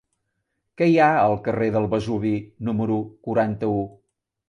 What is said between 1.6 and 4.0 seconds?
del Vesuvi número quaranta-u?